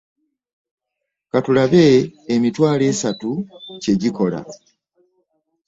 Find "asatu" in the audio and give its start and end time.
2.93-3.29